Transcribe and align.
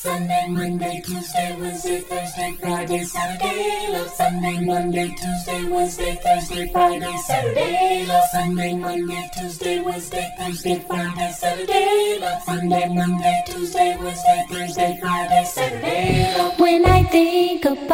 Sunday, 0.00 0.46
Monday, 0.48 1.02
Tuesday, 1.04 1.56
Wednesday, 1.58 2.00
Thursday, 2.02 2.56
Friday, 2.60 3.02
Saturday. 3.02 3.88
Love 3.90 4.08
Sunday, 4.10 4.64
Monday, 4.64 5.08
Tuesday, 5.18 5.64
Wednesday, 5.64 6.20
Thursday, 6.22 6.70
Friday, 6.72 7.16
Saturday. 7.16 8.06
Love 8.06 8.22
Sunday, 8.30 8.74
Monday, 8.74 9.30
Tuesday, 9.36 9.80
Wednesday, 9.80 10.30
Thursday, 10.38 10.78
Friday, 10.86 11.32
Saturday. 11.32 12.18
Love 12.20 12.42
Sunday, 12.44 12.88
Monday, 12.88 13.42
Tuesday, 13.48 13.96
Wednesday, 13.98 14.46
Thursday, 14.48 14.98
Friday, 15.00 15.44
Saturday. 15.44 16.34
Love 16.38 16.60
When 16.60 16.84
I 16.86 17.02
think 17.02 17.64
about 17.64 17.88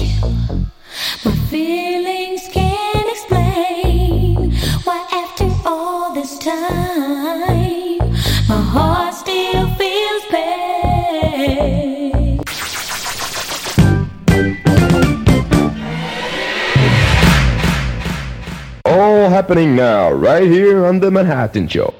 you, 0.00 0.66
my 1.22 1.32
feelings 1.50 2.43
happening 19.34 19.74
now, 19.74 20.12
right 20.12 20.46
here 20.46 20.86
on 20.86 21.00
The 21.00 21.10
Manhattan 21.10 21.66
Show. 21.66 21.92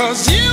Cause 0.00 0.32
you 0.32 0.49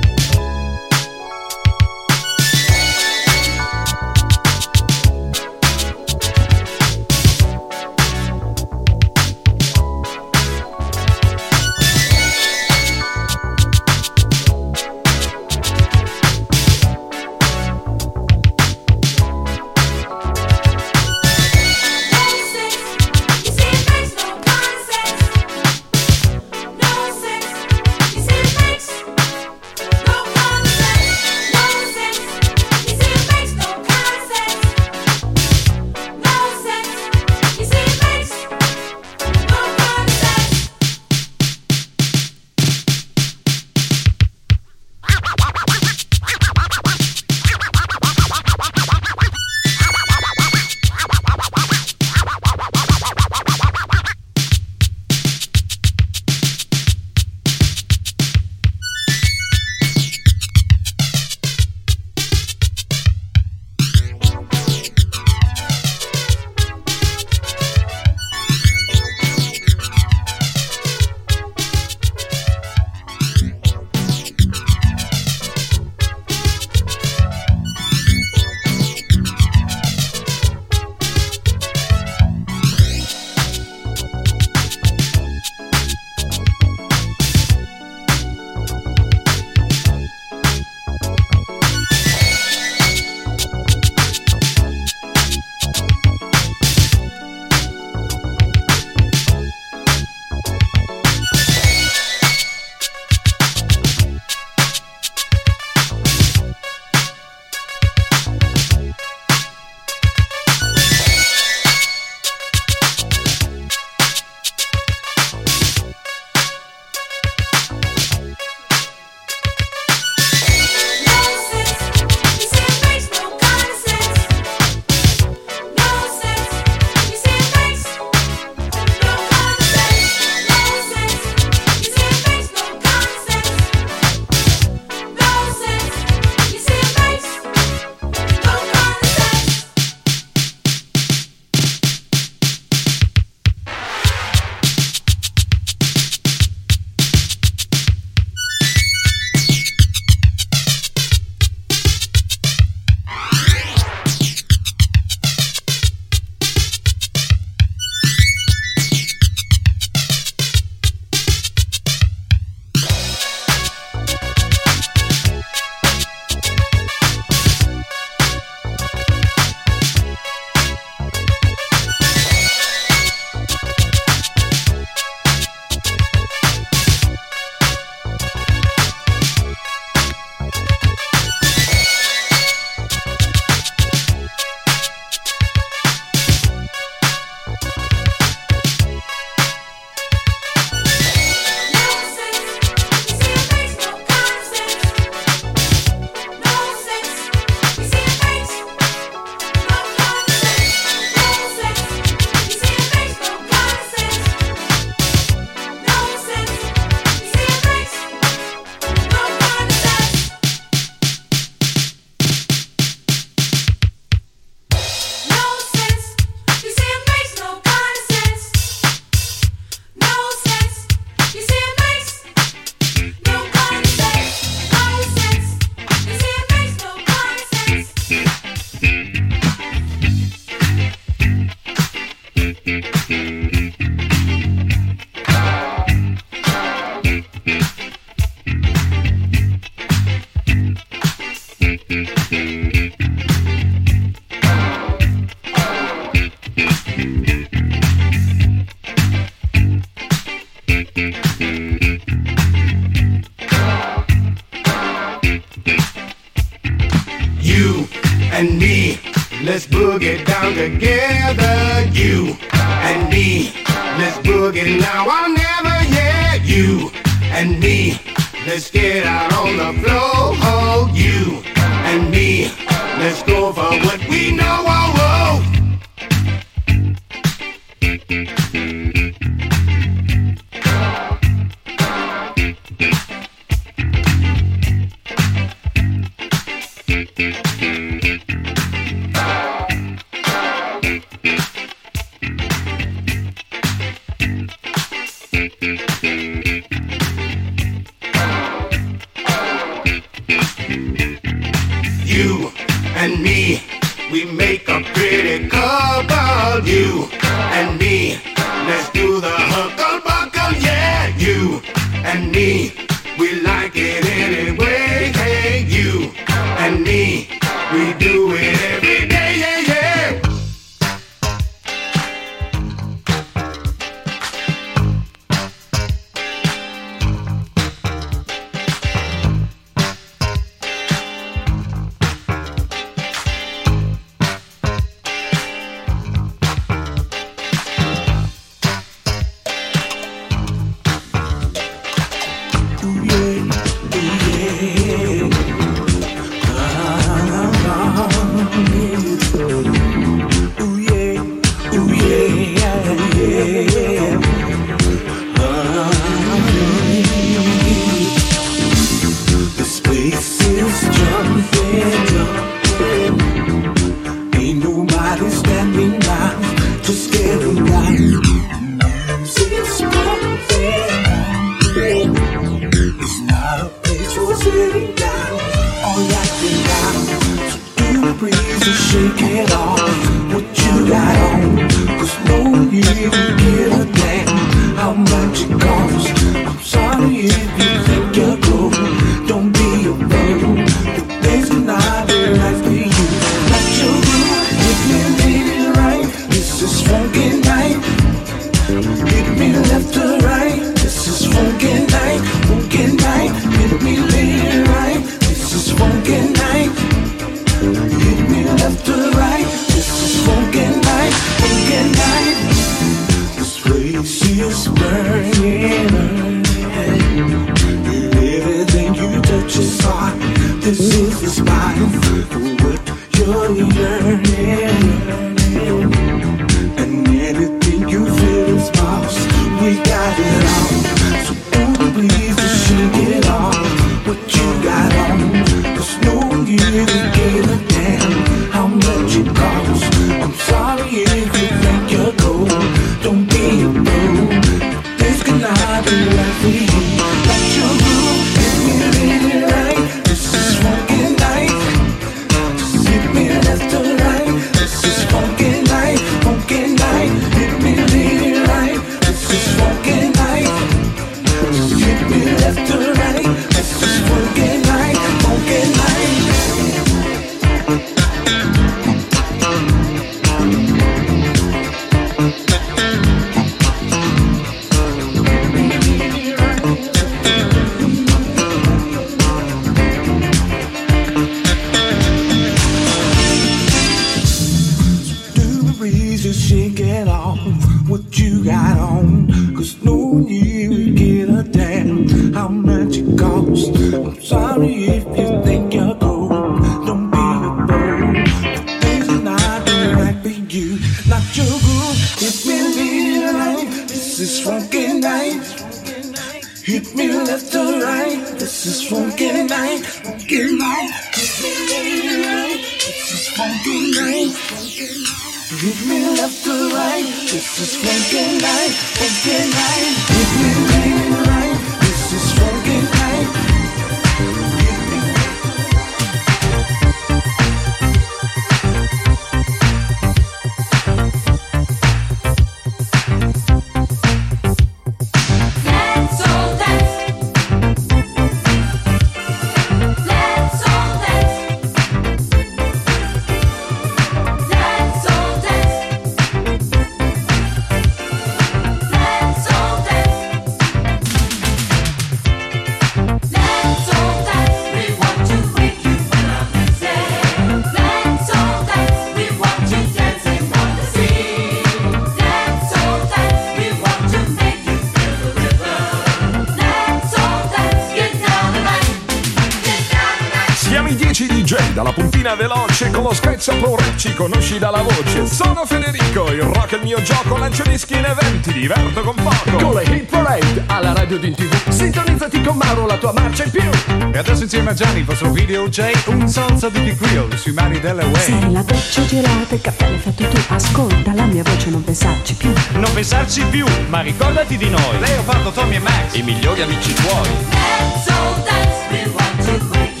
dà 574.61 574.69
la 574.69 574.83
voce. 574.83 575.25
Sono 575.25 575.65
Federico, 575.65 576.31
il 576.31 576.43
rock 576.43 576.73
è 576.73 576.75
il 576.75 576.83
mio 576.83 577.01
gioco 577.01 577.35
Lancio 577.35 577.63
dischi 577.63 577.97
in 577.97 578.05
eventi, 578.05 578.53
diverto 578.53 579.01
con 579.01 579.15
poco. 579.15 579.57
Con 579.57 579.73
le 579.73 579.83
hit 579.85 580.05
parade, 580.05 580.63
alla 580.67 580.93
radio 580.93 581.17
di 581.17 581.33
tv 581.33 581.69
Sintonizzati 581.69 582.41
con 582.41 582.57
Mauro, 582.57 582.85
la 582.85 582.97
tua 582.97 583.11
marcia 583.11 583.43
in 583.45 583.49
più. 583.49 583.69
E 584.13 584.17
adesso 584.19 584.43
insieme 584.43 584.69
a 584.69 584.73
Gianni, 584.73 584.99
il 584.99 585.05
vostro 585.05 585.31
video 585.31 585.67
J 585.67 585.91
Un 586.07 586.27
salsa 586.27 586.69
di 586.69 586.79
Di 586.83 586.95
Quio, 586.95 587.27
sui 587.37 587.53
mari 587.53 587.79
delle 587.79 588.03
Way. 588.03 588.21
Sei 588.21 588.51
la 588.51 588.61
doccia 588.61 589.03
girata, 589.07 589.55
il 589.55 589.61
cappello 589.61 589.97
fatto 589.97 590.27
tu 590.27 590.41
Ascolta 590.49 591.13
la 591.15 591.25
mia 591.25 591.41
voce, 591.41 591.69
non 591.71 591.83
pensarci 591.83 592.35
più. 592.35 592.53
Non 592.73 592.93
pensarci 592.93 593.43
più, 593.45 593.65
ma 593.87 594.01
ricordati 594.01 594.57
di 594.57 594.69
noi. 594.69 594.99
Leopardo, 594.99 595.49
Tommy 595.49 595.77
e 595.77 595.79
Max. 595.79 596.13
I 596.13 596.21
migliori 596.21 596.61
amici 596.61 596.93
tuoi. 596.93 597.29
That's 597.49 598.09
all 598.09 598.43
that 598.43 598.91
we 598.91 599.11
want 599.11 599.43
to 599.43 599.65
make. 599.73 600.00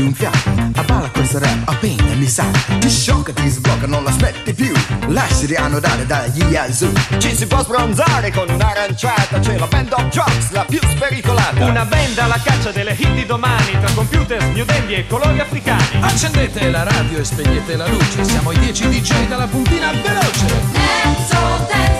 Un 0.00 0.14
fiato. 0.14 0.38
Abballa 0.76 1.10
questo 1.10 1.38
rap 1.38 1.68
appena 1.68 2.14
mi 2.14 2.26
sa. 2.26 2.44
Ti 2.78 2.88
sciocca, 2.88 3.32
ti 3.32 3.48
sblocca, 3.48 3.86
non 3.86 4.02
l'aspetti 4.02 4.54
più. 4.54 4.72
Lasciati 5.08 5.54
annodare 5.54 6.06
dagli 6.06 6.42
Yazoo 6.44 6.92
Ci 7.18 7.34
si 7.34 7.46
può 7.46 7.62
sbronzare 7.62 8.30
con 8.30 8.48
un'aranciata 8.48 9.40
C'è 9.40 9.58
la 9.58 9.66
band 9.66 9.92
of 9.92 10.08
drugs, 10.08 10.50
la 10.52 10.64
più 10.64 10.78
spericolata. 10.88 11.64
Una 11.64 11.84
band 11.84 12.18
alla 12.18 12.40
caccia 12.42 12.70
delle 12.70 12.92
hit 12.92 13.12
di 13.14 13.26
domani 13.26 13.72
Tra 13.72 13.92
computer, 13.94 14.40
snudendi 14.40 14.94
e 14.94 15.06
colori 15.06 15.38
africani. 15.40 16.00
Accendete 16.00 16.70
la 16.70 16.82
radio 16.84 17.18
e 17.18 17.24
spegnete 17.24 17.76
la 17.76 17.86
luce. 17.86 18.24
Siamo 18.24 18.52
i 18.52 18.58
10 18.58 18.88
DJ 18.88 19.28
dalla 19.28 19.46
puntina 19.46 19.90
veloce. 19.90 20.46
Dance, 20.72 21.36
oh, 21.36 21.66
dance 21.68 21.99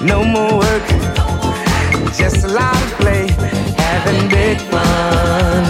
No 0.00 0.22
more 0.22 0.58
work, 0.58 0.88
just 2.16 2.44
a 2.44 2.48
lot 2.48 2.76
of 2.76 2.92
play, 3.00 3.26
having 3.76 4.28
big 4.28 4.58
fun. 4.70 5.67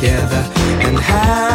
together 0.00 0.50
and 0.82 0.98
have 0.98 1.49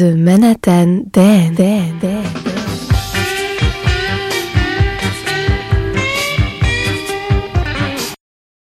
the 0.00 0.16
Manhattan 0.16 1.10
Dance. 1.10 1.69